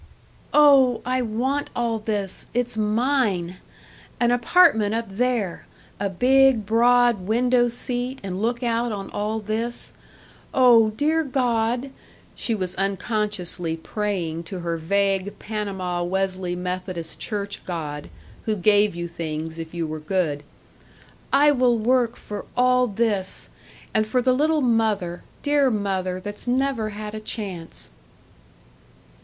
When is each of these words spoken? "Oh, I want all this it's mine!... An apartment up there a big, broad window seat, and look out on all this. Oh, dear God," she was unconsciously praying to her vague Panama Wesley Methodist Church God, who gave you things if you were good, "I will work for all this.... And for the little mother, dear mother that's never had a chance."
"Oh, 0.55 0.99
I 1.05 1.21
want 1.21 1.69
all 1.75 1.99
this 1.99 2.47
it's 2.55 2.75
mine!... 2.75 3.57
An 4.19 4.31
apartment 4.31 4.95
up 4.95 5.05
there 5.07 5.67
a 5.99 6.09
big, 6.09 6.65
broad 6.65 7.27
window 7.27 7.67
seat, 7.67 8.19
and 8.23 8.41
look 8.41 8.63
out 8.63 8.91
on 8.91 9.11
all 9.11 9.39
this. 9.39 9.93
Oh, 10.55 10.89
dear 10.89 11.23
God," 11.23 11.91
she 12.33 12.55
was 12.55 12.73
unconsciously 12.77 13.77
praying 13.77 14.41
to 14.45 14.61
her 14.61 14.75
vague 14.77 15.37
Panama 15.37 16.01
Wesley 16.01 16.55
Methodist 16.55 17.19
Church 17.19 17.63
God, 17.63 18.09
who 18.45 18.55
gave 18.55 18.95
you 18.95 19.07
things 19.07 19.59
if 19.59 19.71
you 19.71 19.85
were 19.85 19.99
good, 19.99 20.41
"I 21.31 21.51
will 21.51 21.77
work 21.77 22.15
for 22.15 22.45
all 22.57 22.87
this.... 22.87 23.49
And 23.93 24.07
for 24.07 24.19
the 24.23 24.33
little 24.33 24.61
mother, 24.61 25.21
dear 25.43 25.69
mother 25.69 26.19
that's 26.19 26.47
never 26.47 26.89
had 26.89 27.13
a 27.13 27.19
chance." 27.19 27.91